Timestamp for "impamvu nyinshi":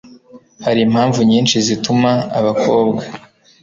0.87-1.55